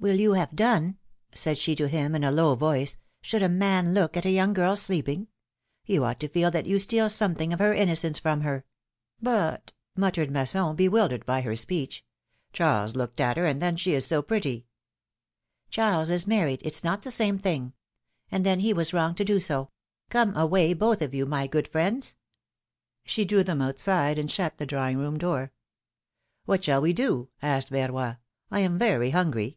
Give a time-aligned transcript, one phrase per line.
[0.00, 0.96] '^Will you have done?^^
[1.34, 4.52] said she to him, in a low voice; should a man look at a young
[4.52, 5.28] girl sleeping?
[5.86, 8.64] You ought to feel that you steal something of her innocence from her.^'
[9.22, 12.04] But," muttered Masson, bewildered by her speech,
[12.52, 14.66] Charles looked at her; and then she is so pretty."
[15.70, 16.60] Charles is married!
[16.60, 17.72] It is not the same thing.
[18.30, 19.70] And then he was wrong to do so.
[20.10, 22.14] Come away, both of you, my good friends."
[23.06, 25.54] She drew them outside, and shut the drawdng room door."
[26.46, 28.18] '^What shall we do?" asked Verroy;
[28.50, 29.56] I am very hungry."